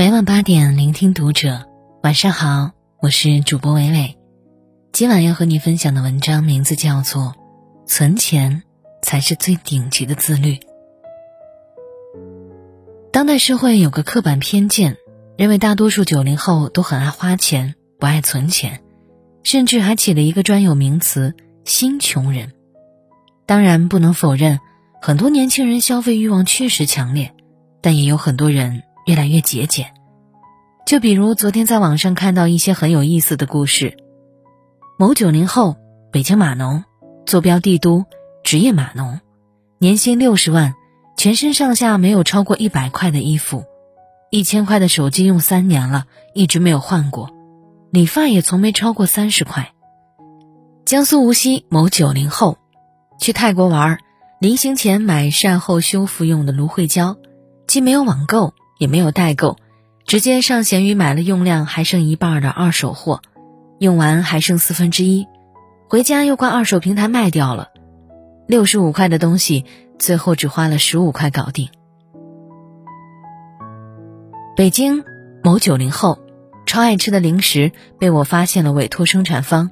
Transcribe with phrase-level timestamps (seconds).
[0.00, 1.68] 每晚八点，聆听读者。
[2.04, 4.16] 晚上好，我是主播伟伟。
[4.92, 7.22] 今晚要和你分享的文章名字叫做
[7.84, 8.62] 《存钱
[9.02, 10.54] 才是最顶级的自律》。
[13.12, 14.96] 当代社会有个刻板偏见，
[15.36, 18.80] 认为大多数九零后都很爱花钱，不爱存钱，
[19.42, 21.34] 甚至还起了一个专有名词
[21.66, 22.52] “新穷人”。
[23.46, 24.60] 当然，不能否认，
[25.02, 27.34] 很多年轻人消费欲望确实强烈，
[27.82, 28.84] 但也有很多人。
[29.08, 29.94] 越来越节俭，
[30.84, 33.96] 就比如昨天在网上看到一些很有意思的故事。
[34.98, 35.76] 某九零后，
[36.12, 36.84] 北京码农，
[37.24, 38.04] 坐标帝都，
[38.44, 39.18] 职业码农，
[39.78, 40.74] 年薪六十万，
[41.16, 43.64] 全身上下没有超过一百块的衣服，
[44.30, 46.04] 一千块的手机用三年了，
[46.34, 47.30] 一直没有换过，
[47.90, 49.72] 理发也从没超过三十块。
[50.84, 52.58] 江苏无锡某九零后，
[53.18, 54.00] 去泰国玩，
[54.38, 57.16] 临行前买善后修复用的芦荟胶，
[57.66, 58.52] 既没有网购。
[58.78, 59.56] 也没有代购，
[60.06, 63.20] 直接上闲鱼买了用量还剩一半的二手货，
[63.78, 65.26] 用完还剩四分之一，
[65.88, 67.68] 回家又挂二手平台卖掉了，
[68.46, 69.64] 六十五块的东西
[69.98, 71.68] 最后只花了十五块搞定。
[74.56, 75.04] 北京
[75.42, 76.18] 某九零后，
[76.66, 79.70] 超爱吃的零食被我发现了委托生产方，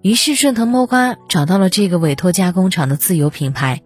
[0.00, 3.82] 于是顺藤摸瓜找到了这个委托加工厂的自有品牌，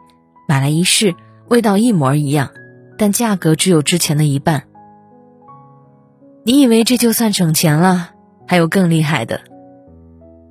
[0.49, 1.15] 买来一试，
[1.49, 2.51] 味道一模一样。
[2.99, 4.65] 但价格只有之前的一半。
[6.45, 8.11] 你以为这就算省钱了？
[8.47, 9.41] 还有更厉害的。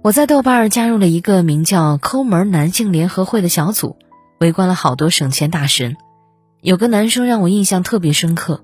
[0.03, 3.97] 我在豆瓣加入了一个名叫“抠门男性联合会”的小组，
[4.39, 5.95] 围观了好多省钱大神。
[6.61, 8.63] 有个男生让我印象特别深刻。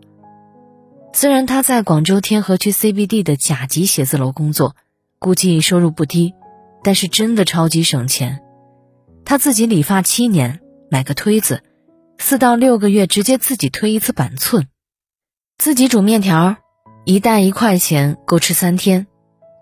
[1.14, 4.76] 虽然他在广州天河区 CBD 的甲级写字楼工作，
[5.20, 6.34] 估计收入不低，
[6.84, 8.42] 但是真的超级省钱。
[9.24, 11.64] 他自己理发七年，买个推子。
[12.22, 14.68] 四到六个月直接自己推一次板寸，
[15.58, 16.56] 自己煮面条，
[17.04, 19.08] 一袋一块钱够吃三天。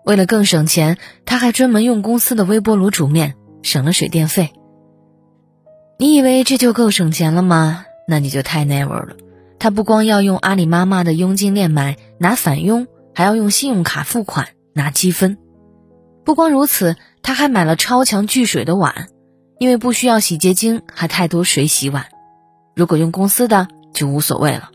[0.04, 4.52] 为了更省钱，他还专门用公司的微波炉煮面，省了水电费。
[5.98, 7.86] 你以为这就够省钱了吗？
[8.06, 9.16] 那你就太 never 了。
[9.58, 15.38] 他不光要用阿里妈妈的佣金链买拿返佣，还要用信用卡付款拿积分。
[16.24, 19.08] 不光如此，他还买了超强聚水的碗，
[19.58, 22.06] 因为不需要洗洁精，还太多水洗碗。
[22.74, 24.70] 如果用公司的就无所谓了，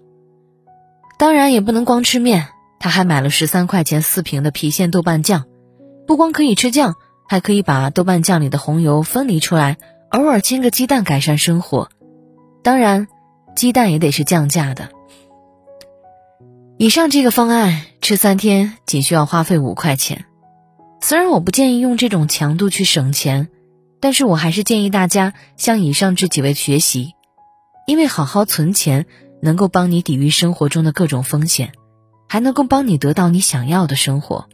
[1.17, 2.47] 当然也不能光吃面，
[2.79, 5.45] 他还买了十三块钱四瓶的郫县豆瓣酱，
[6.05, 6.95] 不光可以吃酱，
[7.27, 9.77] 还可以把豆瓣酱里的红油分离出来，
[10.09, 11.89] 偶尔煎个鸡蛋改善生活。
[12.63, 13.07] 当然，
[13.55, 14.89] 鸡蛋也得是降价的。
[16.77, 20.25] 以上这个方案吃三天仅需要花费五块钱，
[20.99, 23.47] 虽然我不建议用这种强度去省钱，
[24.01, 27.13] 但是我还是建议大家向以上这几位学习。
[27.85, 29.05] 因为好好存钱，
[29.41, 31.73] 能够帮你抵御生活中的各种风险，
[32.27, 34.49] 还能够帮你得到你想要的生活。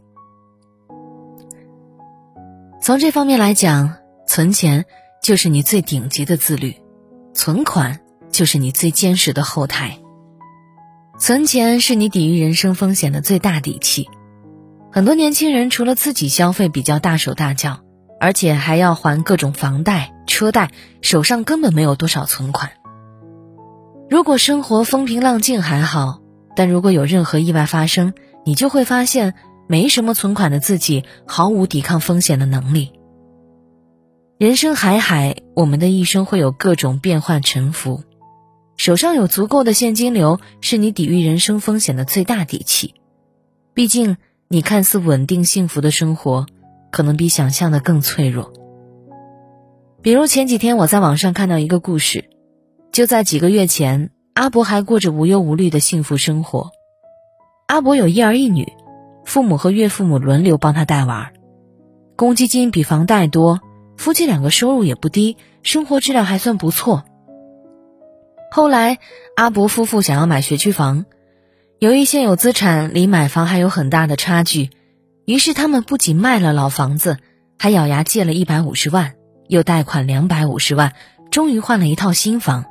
[2.82, 4.84] 从这方面来讲，存钱
[5.22, 6.76] 就是你最顶级的自律，
[7.32, 8.00] 存款
[8.30, 9.98] 就是你最坚实的后台。
[11.18, 14.08] 存钱是你抵御人生风险的最大底气。
[14.90, 17.80] 很多年轻人除了自己消费比较大手大脚，
[18.20, 22.72] 而且还要还各种房贷、车贷，手上根本没有多少存款。
[24.12, 26.20] 如果生活风平浪静还好，
[26.54, 28.12] 但如果有任何意外发生，
[28.44, 29.32] 你就会发现
[29.66, 32.92] 没什么存款的自己毫无抵抗风险的能力。
[34.36, 38.02] 人生海海，我们的一生会有各种变幻沉浮，
[38.76, 42.92] 手上有足够的现金流是你抵御人生风险的最大底气。
[43.72, 44.18] 毕竟，
[44.48, 46.44] 你看似稳定幸福的生活，
[46.90, 48.52] 可能比想象的更脆弱。
[50.02, 52.28] 比如前几天我在网上看到一个故事。
[52.92, 56.72] 就在几个月前，阿伯还过着无忧无虑的幸福生活。
[57.66, 58.70] 阿伯有一儿一女，
[59.24, 61.32] 父母和岳父母轮流帮他带娃，
[62.16, 63.62] 公积金比房贷多，
[63.96, 67.04] 夫妻两个收入也不低，生活质量还算不错。
[68.50, 68.98] 后来，
[69.36, 71.06] 阿伯夫妇想要买学区房，
[71.78, 74.68] 由于现有资产离买房还有很大的差距，
[75.24, 77.16] 于是他们不仅卖了老房子，
[77.58, 79.14] 还咬牙借了一百五十万，
[79.48, 80.92] 又贷款两百五十万，
[81.30, 82.66] 终于换了一套新房。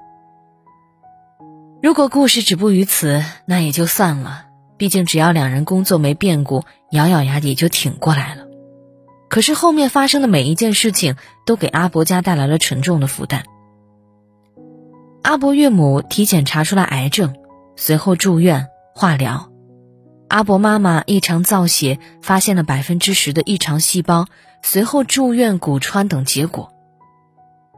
[1.81, 4.45] 如果故事止步于此，那也就算了。
[4.77, 8.45] 毕竟只要两人工作没变故，咬咬牙也就挺过来了。
[9.29, 13.43] 可是后面发生的每一件事情，都给阿伯家带来了沉重的负担。
[15.23, 17.35] 阿伯岳母体检查出来癌症，
[17.75, 19.49] 随后住院化疗。
[20.27, 24.27] 阿伯妈妈异常造血，发现了百分之十的异常细胞，
[24.61, 26.71] 随后住院骨穿等结果。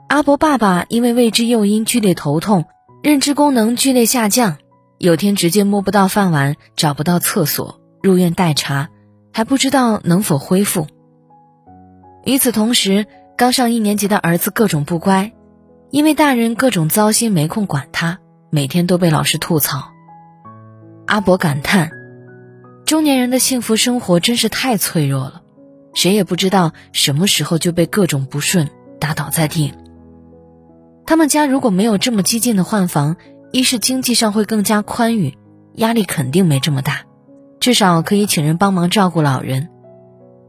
[0.10, 2.66] 阿伯爸爸因为未知诱因剧烈头痛。
[3.04, 4.60] 认知功能剧烈下降，
[4.98, 8.88] 有天直接摸不到饭碗，找不到厕所，入院待查，
[9.34, 10.88] 还不知道能否恢复。
[12.24, 13.06] 与此同时，
[13.36, 15.34] 刚上一年级的儿子各种不乖，
[15.92, 18.20] 因为大人各种糟心，没空管他，
[18.50, 19.92] 每天都被老师吐槽。
[21.06, 21.92] 阿伯感叹：
[22.86, 25.42] 中年人的幸福生活真是太脆弱了，
[25.94, 29.74] 谁也不知道什么时候就被各种不顺打倒在地。
[31.06, 33.18] 他们家如果没有这么激进的换房，
[33.52, 35.38] 一是经济上会更加宽裕，
[35.76, 37.02] 压力肯定没这么大，
[37.60, 39.68] 至少可以请人帮忙照顾老人；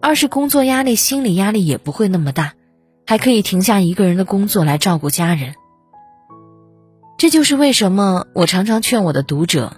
[0.00, 2.54] 二是工作压力、心理压力也不会那么大，
[3.06, 5.54] 还可以停下一个人的工作来照顾家人。
[7.18, 9.76] 这就是为什么我常常劝我的读者，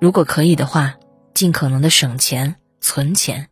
[0.00, 0.94] 如果可以的话，
[1.32, 3.46] 尽可能的省钱、存钱；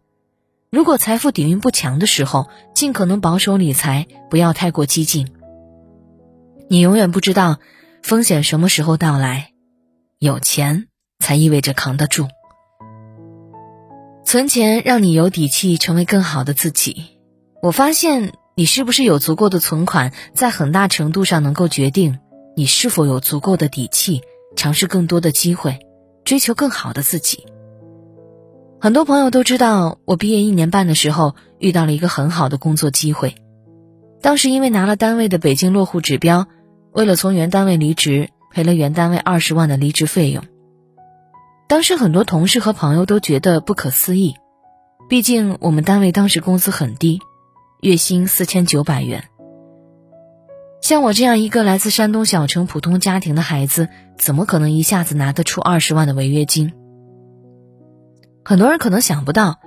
[0.71, 5.29] 如果财富底蕴不强的时候，尽可能保守理财，不要太过激进。
[6.69, 7.59] 你永远不知道。
[8.03, 9.51] 风险什么时候到来？
[10.21, 10.87] 有钱
[11.19, 12.29] 才意味着扛得住。
[14.25, 17.19] 存钱让你有底气成为更好的自己。
[17.63, 22.21] 我发现你是不是有足够的存款，在很大程度上能够决定
[22.55, 24.21] 你是否有足够的底气
[24.55, 25.81] 尝试更多的机会，
[26.23, 27.45] 追求更好的自己。
[28.81, 33.35] 很多朋友都知道，我毕业一年半的时候遇到了一个很好的工作机会，
[34.23, 36.47] 当时因为拿了单位的北京落户指标。
[36.97, 40.43] 为了从原单位离职，赔了原单位二十万的离职费用。
[41.69, 44.37] 当时很多同事和朋友都觉得不可思议，
[45.07, 47.21] 毕竟我们单位当时工资很低，
[47.83, 49.25] 月薪四千九百元。
[50.81, 56.73] 像我这样一个来自山东小城普通家庭的孩子，怎么可能一下子拿得出二十万的违约金？
[58.43, 59.61] 很多人可能想不到，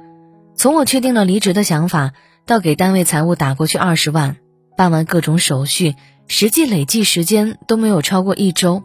[0.56, 2.14] 从我确定了离职的想法，
[2.48, 4.38] 到给单位财务打过去二十万，
[4.76, 5.94] 办完各种手续。
[6.32, 8.84] 实际累计时间都没有超过一周，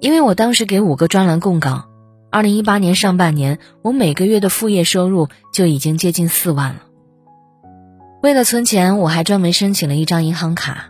[0.00, 1.84] 因为我当时给五个专栏供稿，
[2.30, 6.80] 二零一八年上半年我每个月的副业收入就已经接近四万了。
[8.22, 10.88] 为了存钱，我还专门申请了一张银行卡，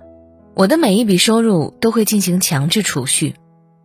[0.55, 3.35] 我的每一笔收入都会进行强制储蓄，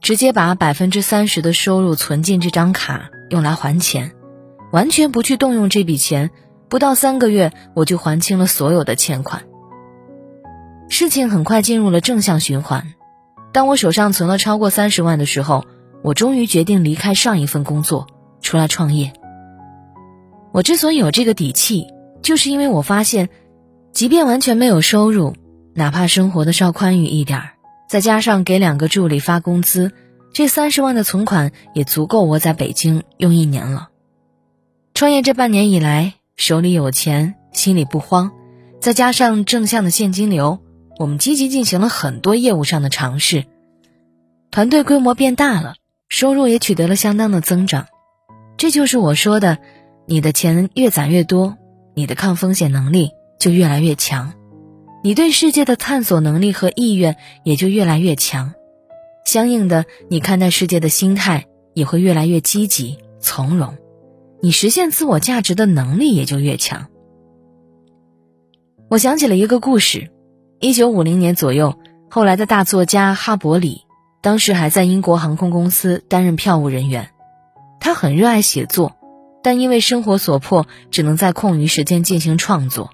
[0.01, 4.12] 直接把百分之三十的收入存进这张卡用来还钱，
[4.71, 6.29] 完全不去动用这笔钱，
[6.69, 9.41] 不到三个月我就还清了所有的欠款。
[10.89, 12.93] 事情很快进入了正向循环。
[13.51, 15.65] 当我手上存了超过三十万的时候，
[16.03, 18.07] 我终于决定离开上一份工作，
[18.41, 19.13] 出来创业。
[20.51, 21.87] 我之所以有这个底气，
[22.21, 23.29] 就是因为我发现，
[23.91, 25.33] 即便完全没有收入，
[25.73, 27.49] 哪怕生活的稍宽裕一点儿，
[27.89, 29.91] 再加上给两个助理发工资，
[30.33, 33.89] 这三十万的存款也足够我在北京用一年了。
[34.93, 38.31] 创业这半年以来，手里有钱，心里不慌，
[38.79, 40.59] 再加上正向的现金流。
[40.97, 43.45] 我们积极进行了很多业务上的尝试，
[44.50, 45.75] 团队规模变大了，
[46.07, 47.88] 收入也取得了相当的增长。
[48.57, 49.57] 这就是我说的，
[50.06, 51.57] 你的钱越攒越多，
[51.94, 54.33] 你的抗风险能力就越来越强，
[55.03, 58.53] 你对世界的探索能力和意愿也就越来越强。
[59.25, 63.75] 相应的，你看待世界的心态也会越来越积极从容，
[64.41, 66.88] 你实现自我价值的能力也就越强。
[68.88, 70.12] 我想起了一个故事。
[70.59, 71.77] 一九五零年左右，
[72.09, 73.81] 后来的大作家哈伯里，
[74.21, 77.09] 当时还在英国航空公司担任票务人员。
[77.81, 78.95] 他很热爱写作，
[79.43, 82.89] 但因为生活所迫，只能在空余时间进行创作。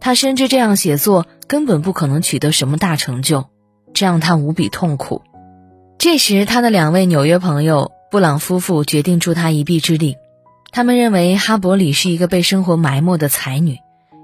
[0.00, 3.46] 他深知这样写作根本不可能取得什么大成就，
[3.92, 5.22] 这让他无比痛苦。
[5.98, 10.16] 这时，他的两位纽约朋友布朗夫妇决定助他一臂之力。
[10.70, 13.78] 他们认为哈伯里是一个被生活埋没的才女。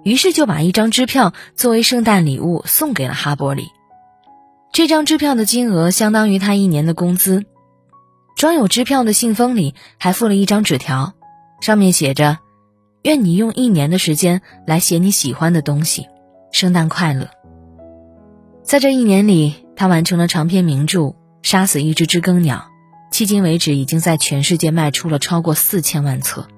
[0.08, 3.68] 于是就把一张支票作为圣诞礼物送给了哈伯里。
[4.72, 7.44] 这张支票的金额相当于他一年的工资。
[8.34, 11.12] 装有支票的信封里还附了一张纸条，
[11.60, 12.38] 上面写着
[13.04, 16.06] ：“愿你用一年的时间来写你喜欢的东西，
[16.52, 17.28] 圣诞快乐。”
[18.64, 21.00] 在这一年里，他完成了长篇名著
[21.42, 22.64] 《杀死一只知更鸟》，
[23.14, 26.48] 迄今为止已经在全世界卖出了超过四千万册。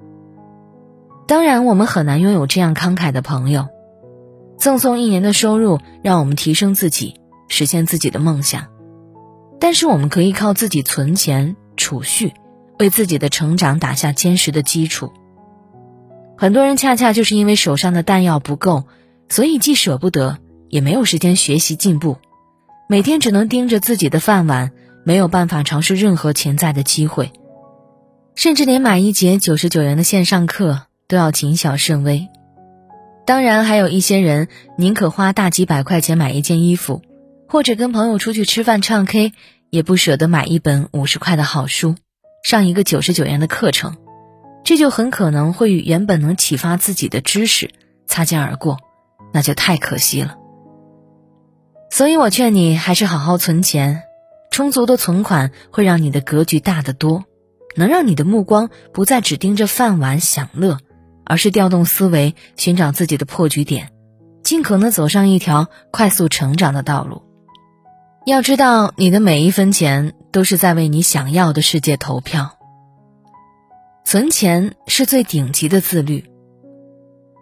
[1.30, 3.68] 当然，我们很难拥有这样慷慨的朋友，
[4.58, 8.66] 赠送一年的收入，让我们提升自己，实现自己的梦想。
[9.60, 12.32] 但是，我们可以靠自己存钱储蓄，
[12.80, 15.12] 为自己的成长打下坚实的基础。
[16.36, 18.82] 很多人恰恰就是因为手上的弹药不够，
[19.28, 22.16] 所以既舍不得，也没有时间学习进步，
[22.88, 24.72] 每天只能盯着自己的饭碗，
[25.04, 27.30] 没有办法尝试任何潜在的机会，
[28.34, 30.89] 甚至连买一节九十九元的线上课。
[31.10, 32.28] 都要谨小慎微，
[33.26, 34.46] 当然还有一些人
[34.78, 37.02] 宁可花大几百块钱买一件衣服，
[37.48, 39.32] 或者跟朋友出去吃饭唱 K，
[39.70, 41.96] 也不舍得买一本五十块的好书，
[42.44, 43.96] 上一个九十九元的课程，
[44.62, 47.72] 这就很可能会与原本能启发自己的知识
[48.06, 48.78] 擦肩而过，
[49.32, 50.36] 那就太可惜了。
[51.90, 54.04] 所以我劝你还是好好存钱，
[54.52, 57.24] 充足的存款会让你的格局大得多，
[57.74, 60.78] 能让你的目光不再只盯着饭碗享乐，
[61.30, 63.90] 而是调动思维，寻找自己的破局点，
[64.42, 67.22] 尽可能走上一条快速成长的道路。
[68.26, 72.58] 要知道，你的每一分钱都是在为你想要的世界投票。
[74.04, 76.24] 存钱是最顶级的自律。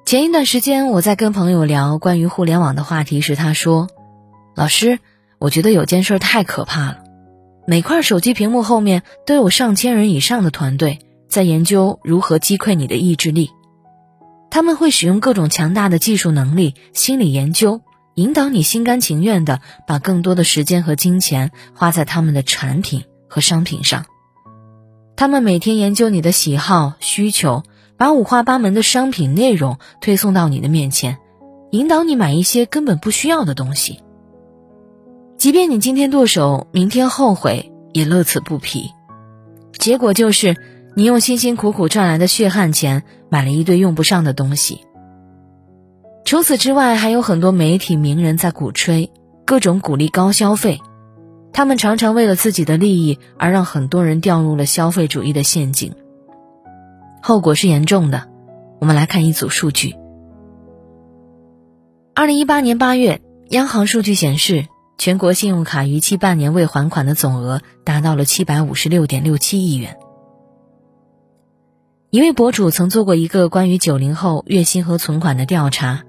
[0.05, 3.89] 前一段时间，我在跟朋友聊关于互联网的话题时，他说。
[4.55, 4.99] 老师，
[5.39, 6.99] 我觉得有件事太可怕了。
[7.67, 10.99] 每块手机屏幕后面都有上千人以上的团队
[11.31, 13.51] 在研究如何击溃你的意志力。
[14.51, 17.81] 他们会使用各种强大的技术能力、心理研究，
[18.15, 24.07] 引导你心甘情愿地把更多的时间和金钱花在他们的产品和商品上。
[25.17, 27.63] 他们每天研究你的喜好、需求，
[27.97, 31.19] 把五花八门的商品内容推送到你的面前，
[31.71, 34.01] 引导你买一些根本不需要的东西。
[35.37, 38.91] 即便你今天剁手，明天后悔，也乐此不疲。
[39.73, 40.57] 结果就是，
[40.99, 44.81] 你用辛辛苦苦赚来的血汗钱买了一堆用不上的东西。
[46.25, 49.13] 除此之外，还有很多媒体名人在鼓吹，
[49.47, 50.81] 各种鼓励高消费。
[51.53, 55.95] 他们常常为了自己的利益而让很多人掉入了消费主义的陷阱，
[57.23, 58.29] 后果是严重的。
[58.81, 59.95] 我们来看一组数据：
[62.13, 64.67] 二零一八年八月，央行数据显示。
[64.99, 69.97] 全国信用卡逾期半年未还款的总额达到了七百五十六点六七亿元。
[72.11, 76.05] 一位博主曾做过一个关于九零后月薪和存款的调查，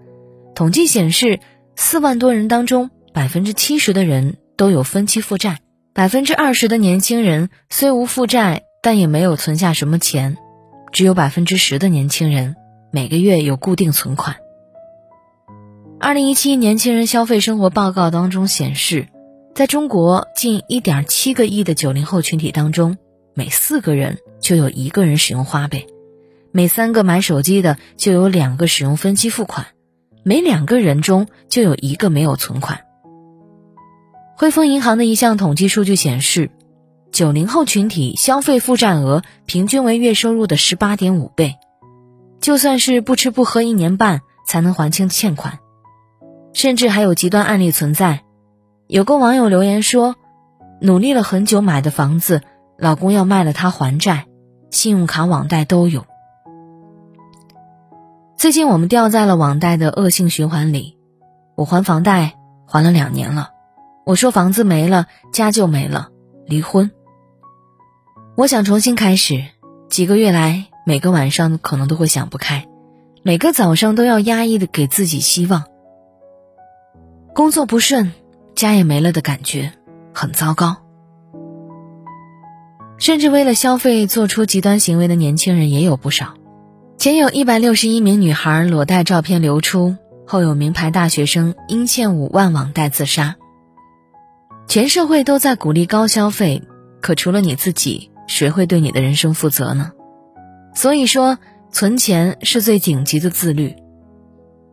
[0.55, 1.41] 统计显示，
[1.75, 5.59] 四万多人当中，百分之七十的人都有分期负债，
[5.93, 10.37] 百分之二十的年轻人虽无负债，但也没有存下什么钱，
[10.93, 12.55] 只有百分之十的年轻人
[12.93, 14.37] 每个月有固定存款。
[15.99, 19.09] 二零一七年轻人消费生活报告当中显示，
[19.53, 22.95] 在中国近一点七个亿的九零后群体当中，
[23.33, 25.87] 每四个人就有一个人使用花呗，
[26.51, 29.67] 每三个买手机的就有两个使用分期付款，
[30.23, 32.81] 每两个人中就有一个没有存款。
[34.35, 36.49] 汇丰银行的一项统计数据显示，
[37.11, 41.55] 九零后群体消费负债额平均为月收入的十八点五倍，
[42.39, 45.59] 就算是不吃不喝一年半才能还清欠款。
[46.53, 48.23] 甚至还有极端案例存在，
[48.87, 50.15] 有个网友留言说
[50.81, 52.41] ：“努力了很久买的房子，
[52.79, 54.25] 老公要卖了他还债，
[54.71, 56.05] 信用卡、网贷都有。”
[58.37, 60.97] 最近我们掉在了网贷的恶性循环里，
[61.55, 63.49] 我还房贷还了两年了，
[64.05, 66.07] 我说房子没了，家就没了，
[66.45, 66.89] 离婚。
[68.37, 69.43] 我想重新开始，
[69.89, 72.65] 几个月来每个晚上可能都会想不开，
[73.23, 75.65] 每个早上都要压抑的给自己希望。
[77.35, 78.13] 工作不顺，
[78.55, 79.73] 家也没了的感觉，
[80.13, 80.77] 很糟糕。
[82.99, 86.35] 甚至为了消费做出极端行为的年轻人也有不少。
[86.97, 89.95] 前有一百六十一名女孩裸贷照片流出，
[90.27, 93.37] 后有名牌大学生因欠五万网贷自杀。
[94.67, 96.61] 全社会都在鼓励高消费，
[97.01, 99.91] 可除了你自己，谁会对你的人生负责呢？
[100.75, 101.39] 所以说，
[101.71, 103.75] 存钱是最顶级的自律。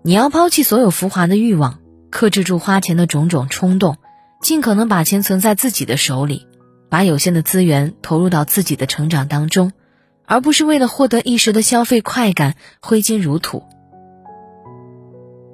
[0.02, 1.78] 你要抛弃所有浮华的欲望。
[2.10, 3.96] 克制住花钱的种种冲动，
[4.40, 6.45] 尽可能把钱存在自己的手里，
[6.88, 9.72] 把有限的资源投入到自己的成长当中，
[10.24, 13.62] 而不是为了获得一时的消费快感挥金如土。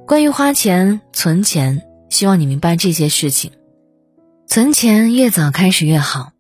[0.07, 3.53] 关于花钱、存钱，希望你明白这些事情。
[4.47, 6.33] 存钱越早开始越好，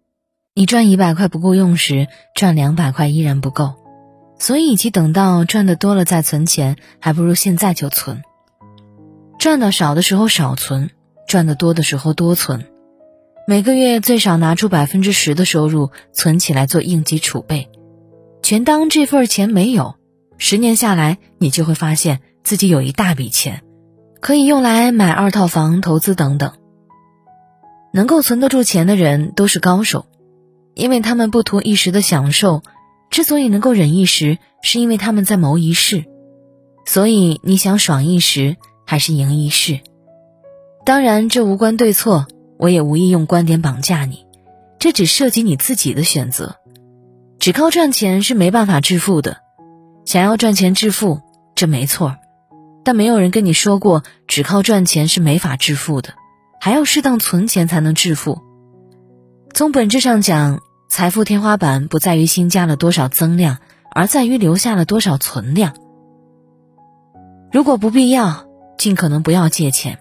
[0.54, 3.74] 你赚一百块不够用时，赚两百块依然不够，
[4.38, 8.22] 所以与其等到赚的多了再存钱，还不如现在就存。
[9.38, 10.90] 赚的少的时候少存，
[11.26, 12.66] 赚的多的时候多存，
[13.46, 17.68] 每个月最少拿出百分之十的收入存起来做应急储备，
[18.42, 19.96] 全当这份钱没有。
[20.38, 23.62] 十年下来，你就会发现自己有一大笔钱，
[24.20, 26.52] 可以用来买二套房、投资等等。
[27.92, 30.06] 能够存得住钱的人都是高手，
[30.74, 32.62] 因为他们不图一时的享受，
[33.10, 36.04] 之所以能够忍一时，是因为他们在谋一世。
[36.84, 38.56] 所以你想爽一时。
[38.84, 39.80] 还是赢一世，
[40.84, 42.26] 当然这无关对错，
[42.62, 44.24] 我也无意用观点绑架你，
[44.78, 46.54] 这只涉及你自己的选择。
[47.40, 49.38] 只靠赚钱是没办法致富的，
[50.04, 51.20] 想要赚钱致富，
[51.56, 52.14] 这没错，
[52.84, 56.14] 但没有人跟你说过只靠赚钱是没法致富的，
[56.60, 58.40] 还要适当存钱才能致富。
[59.52, 63.58] 从本质上讲，财富天花板不在于新加了多少增量，
[63.92, 65.74] 而在于留下了多少存量。
[67.50, 68.46] 如果不必要，
[68.78, 69.98] 尽可能不要借钱。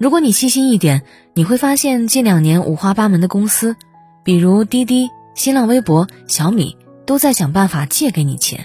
[0.00, 1.02] 如果你细心一点，
[1.34, 3.76] 你会发现近两年五花八门的公司，
[4.24, 8.64] 比如滴滴、新浪微博、小米，都在想办法借给你钱。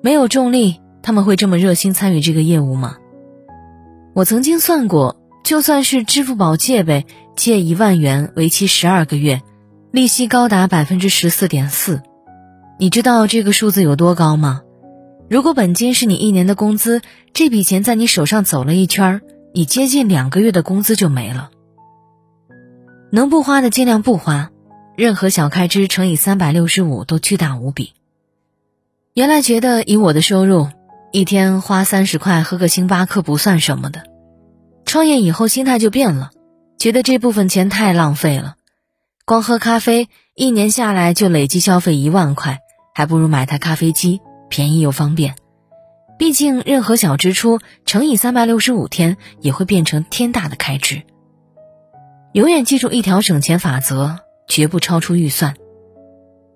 [0.00, 2.96] 没有重力，他们会这么热心参与这个业务吗？
[4.14, 7.04] 我曾经算过，就算是支付宝借呗，
[7.36, 9.42] 借一万元，为期十二个月，
[9.90, 12.00] 利息高达百分之十四点四。
[12.78, 14.62] 你知道这个数字有多高吗？
[15.28, 17.02] 如果本金是你一年的工资，
[17.34, 19.20] 这笔钱在你手上走了一圈儿，
[19.52, 21.50] 你接近两个月的工资就没了。
[23.12, 24.50] 能不花的尽量不花，
[24.96, 27.94] 任何小开支乘以三百六十五都巨大无比。
[29.14, 30.68] 原来觉得以我的收入。
[31.12, 34.04] 一天花三十块喝个星巴克不算什么的，
[34.84, 36.30] 创业以后心态就变了，
[36.78, 38.54] 觉得这部分钱太浪费了。
[39.24, 42.60] 光喝咖啡一年下来就累计消费一万块，
[42.94, 45.34] 还不如买台咖啡机，便宜又方便。
[46.20, 51.00] 毕竟任何小支出乘以三百六十五天也会变成天大的开支。
[52.34, 55.54] 永远记住一条省钱法则：绝不超出预算。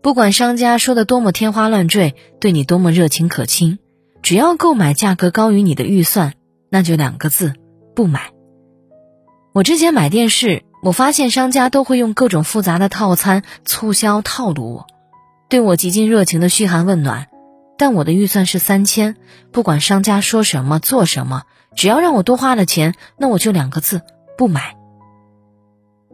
[0.03, 3.79] 不管商家说的多么天花乱坠，对你多么热情可亲。
[4.21, 6.35] 只要购买价格高于你的预算，
[6.69, 7.55] 那就两个字：
[7.95, 8.35] 不买。
[9.55, 14.87] 我之前买电视，我发现商家都会用各种复杂的套餐促销套路我，
[15.49, 17.29] 对我极尽热情的嘘寒问暖。
[17.77, 19.17] 但我的预算是三千，
[19.53, 21.43] 不管商家说什么做什么，
[21.75, 24.03] 只要让我多花了钱，那我就两个字：
[24.39, 24.77] 不买。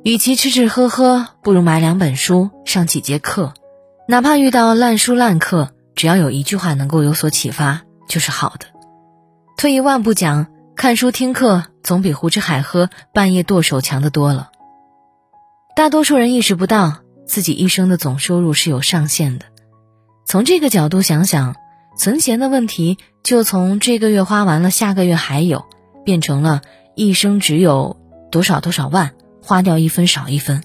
[0.03, 3.53] 与其吃吃喝喝，不如买两本书，上几节课，
[4.09, 7.83] 哪怕遇到烂书烂课，只要有一句话能够有所启发。
[8.09, 8.67] 就是好的。
[9.57, 14.51] 退一万步讲，看书听课总比胡吃海喝、半夜剁手强得多了。
[15.77, 19.45] 大多数人意识不到自己一生的总收入是有上限的。
[20.31, 21.57] 从这个角度想想，
[21.97, 25.65] 存钱的问题就从这个月花完了，下个月还有，
[26.05, 26.63] 变成了
[26.95, 27.97] 一生只有
[28.31, 29.11] 多少多少万，
[29.43, 30.63] 花掉一分少一分。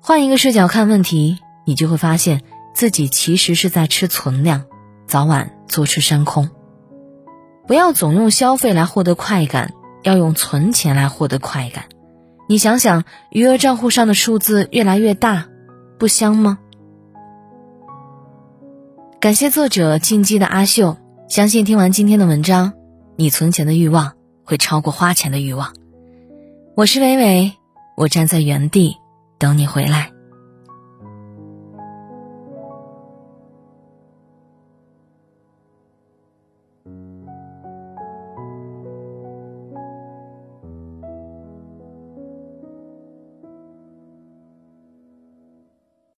[0.00, 4.62] 换一个视角看问题，你就会发现自己其实是在吃存量。
[5.08, 6.48] 早晚坐吃山空。
[7.66, 9.72] 不要总用消费来获得快感，
[10.04, 11.86] 要用存钱来获得快感。
[12.48, 15.48] 你想想，余额账户上的数字越来越大，
[15.98, 16.60] 不香吗？
[19.18, 22.74] 感谢作者进击的阿秀，相信听完今天的文章，
[23.16, 24.12] 你存钱的欲望
[24.44, 25.72] 会超过花钱的欲望。
[26.76, 27.52] 我是伟伟，
[27.96, 28.94] 我站在原地
[29.38, 30.12] 等你回来。